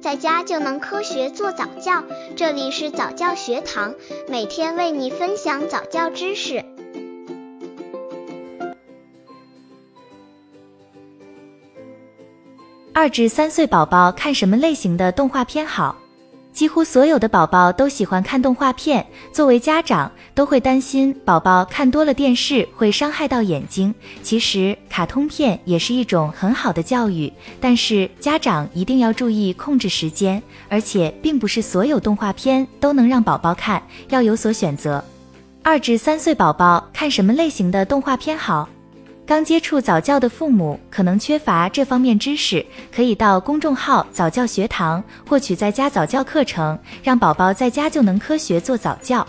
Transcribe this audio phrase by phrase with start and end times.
[0.00, 2.02] 在家就能科学做早教。
[2.34, 3.94] 这里是早教学堂，
[4.28, 6.64] 每天为你分享早教知识。
[12.94, 15.99] 二至三岁宝宝看什么类型的动画片好？
[16.60, 23.94] 几乎所有的宝宝都喜欢看动画片，作为家长都会担心宝宝看多了电视会伤害到眼睛。
[24.22, 27.32] 其实卡通片也是一种很好的教育，
[27.62, 35.02] 但是家长一定要注意控制时间，而且并不是所有动画片都能让宝宝看，要有所选择。
[35.62, 38.68] 二至三岁宝宝看什么类型的动画片好？
[39.30, 49.24] 刚接触早教的父母可能缺乏这方面知识，可以到公众号早教学堂获取在家早教课程，让宝宝在家就能科学做早教。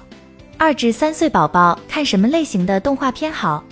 [0.57, 3.63] 二至三岁宝宝看什么类型的动画片好？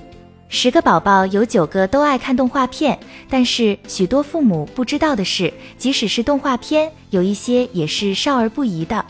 [0.49, 9.03] 十个宝宝有九个都爱看动画片，但是许多父母不知道的是，即使是动画片，有一些也是少儿不宜的。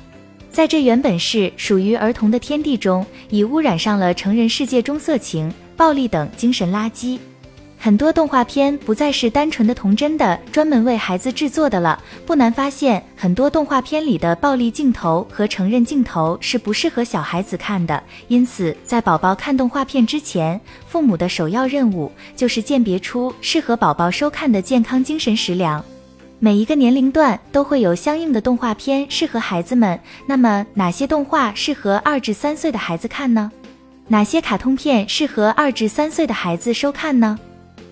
[0.51, 5.51] 在这原本是属于儿童的天地中，已污染上了成人世界中色情。
[5.77, 7.17] 暴力等精神垃圾，
[7.77, 11.97] 很多动画片不再是单纯的童真的，专门为孩子制作的了。
[12.25, 18.03] 不难发现，很多动画片里的暴力镜头和成人镜头是不适合小孩子看的。
[18.27, 25.81] 因此，在宝宝看动画片之前，父母的首要任务就是鉴别出适合宝宝收看的健康精神食粮。
[26.41, 29.99] 每一个年龄段都会有相应的动画片适合孩子们。
[30.25, 33.51] 那么，哪些动画适合二至三岁的孩子看呢？
[34.07, 37.37] 哪些卡通片适合二至三岁的孩子收看呢？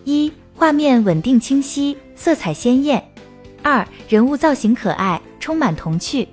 [0.05, 3.01] 一、画面稳定清晰，色彩鲜艳；
[3.61, 6.25] 二、人物造型可爱，充满童趣；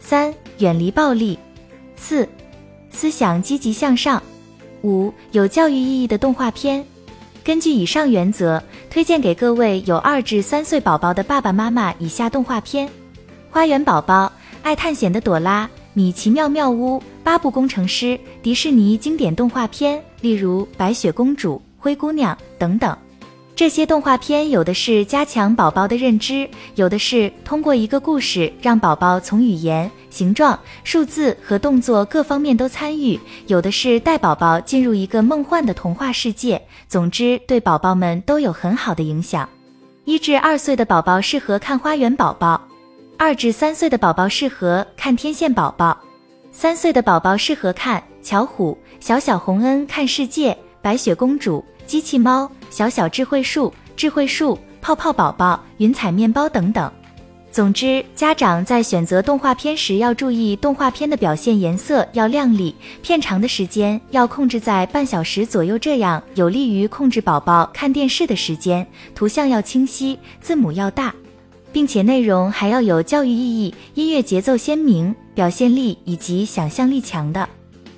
[0.00, 1.38] 三、远离暴力；
[1.94, 2.28] 四、
[2.90, 4.20] 思想积极向上；
[4.82, 6.84] 五、有教育意义的动画片。
[7.44, 12.86] 根据以上原则，推荐给各位有二至三岁宝宝的爸爸妈妈以下动画片：
[13.50, 14.30] 花园宝宝、
[14.62, 15.66] 爱探险的朵拉。
[15.94, 22.94] 米奇妙妙屋、八部工程师、迪士尼经典动画片，例如白雪公主、灰姑娘等等。
[23.56, 36.60] 这些动画片有的是加强宝宝的认知，有的是通过一个故事让宝宝从语言、形状、数字和动作各方面都参与，有的是带宝宝进入一个梦幻的童话世界。
[36.86, 39.48] 总之，对宝宝们都有很好的影响。
[40.04, 42.60] 一至二岁的宝宝适合看花园宝宝。
[43.16, 45.96] 二至三岁的宝宝适合看天线宝宝，
[46.50, 56.92] 三岁的宝宝适合看巧虎、小小红恩看世界、白雪公主、机器猫、小小智慧树、智慧树、泡泡宝宝、云彩面包等等。
[57.52, 68.86] 总之，家长在选择动画片时要注意动画片的表现颜色要亮丽，片长的时间要控制在半小时左右，这样有利于控制宝宝看电视的时间。
[69.14, 71.14] 图像要清晰，字母要大。
[71.72, 77.48] 并且内容还要有教育意义，音乐节奏鲜明，表现力以及想象力强的，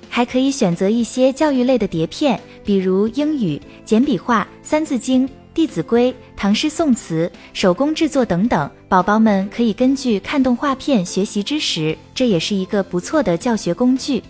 [0.09, 8.69] 还可以选择一些教育类的碟片，比如英语、简笔画、三字经、弟子规、唐诗宋词、手工制作等等。
[8.87, 14.21] 宝宝们可以根据看动画片学习知识，这也是一个不错的教学工具。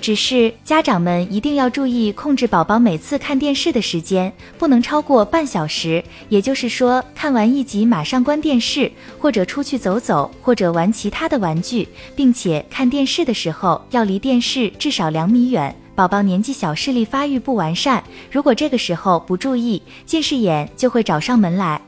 [0.00, 6.04] 只是家长们一定要注意控制宝宝每次看电视的时间，不能超过半小时。
[6.28, 15.74] 也就是说，看完一集马上关电视，或者出去走走，或者玩其他的玩具，并且看电视的时候要离电视至少两米远。
[15.94, 21.80] 宝宝年纪小，视力发育不完善，如果这个时候不注意，近视眼就会找上门来。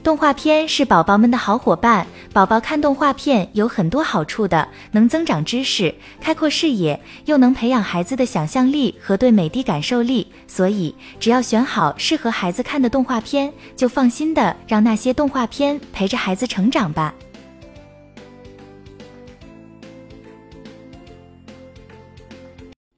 [0.00, 10.28] 动画片是宝宝们的好伙伴，宝宝看动画片有很多好处的，能增长知识、开阔视野，又能培养孩子的想象力和对美的感受力。
[10.46, 17.12] 所以，只要选好适合孩子看的动画片，就放心的让那些动画片陪着孩子成长吧。